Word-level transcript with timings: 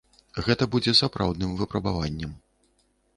Гэта 0.45 0.67
будзе 0.75 0.93
сапраўдным 1.01 1.51
выпрабаваннем. 1.59 2.31